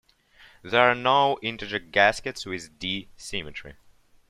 There 0.63 0.81
are 0.89 0.95
no 0.95 1.37
integer 1.43 1.77
gaskets 1.77 2.43
with 2.47 2.79
"D" 2.79 3.07
symmetry. 3.17 3.75